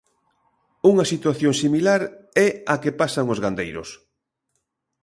Unha 0.91 1.05
situación 1.13 1.53
similar 1.63 2.01
é 2.45 2.47
a 2.73 2.75
que 2.81 2.91
pasan 3.01 3.25
os 3.33 3.41
gandeiros. 3.43 3.89